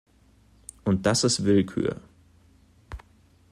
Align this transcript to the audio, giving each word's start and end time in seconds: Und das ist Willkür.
Und 0.83 1.05
das 1.05 1.23
ist 1.23 1.45
Willkür. 1.45 2.01